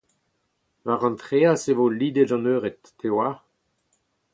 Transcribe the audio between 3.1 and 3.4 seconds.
a oar.